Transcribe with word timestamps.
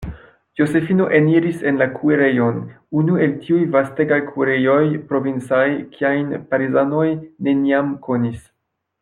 Josefino 0.59 1.05
eniris 1.17 1.59
en 1.71 1.75
la 1.81 1.87
kuirejon, 1.97 2.57
unu 3.01 3.19
el 3.25 3.35
tiuj 3.43 3.61
vastegaj 3.77 4.19
kuirejoj 4.31 4.81
provincaj, 5.13 5.63
kiajn 5.99 6.33
Parizanoj 6.55 7.07
neniam 7.51 7.95
konis. 8.09 8.43